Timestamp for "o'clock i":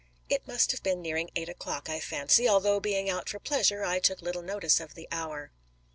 1.47-1.99